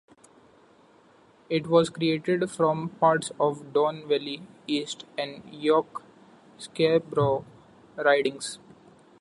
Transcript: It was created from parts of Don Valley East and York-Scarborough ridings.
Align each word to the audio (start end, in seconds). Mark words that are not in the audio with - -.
It 1.47 1.67
was 1.67 1.91
created 1.91 2.49
from 2.49 2.89
parts 2.89 3.31
of 3.39 3.71
Don 3.71 4.07
Valley 4.07 4.41
East 4.65 5.05
and 5.15 5.43
York-Scarborough 5.53 7.45
ridings. 7.97 8.57